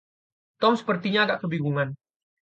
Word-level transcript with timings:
Tom 0.61 0.73
sepertinya 0.79 1.21
agak 1.29 1.41
kebingungan. 1.45 1.89